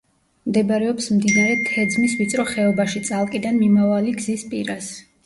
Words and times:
მდებარეობს 0.51 1.09
მდინარე 1.17 1.51
თეძმის 1.67 2.15
ვიწრო 2.21 2.45
ხეობაში, 2.53 3.03
წალკიდან 3.11 3.61
მიმავალი 3.65 4.15
გზის 4.23 4.47
პირას. 4.55 4.91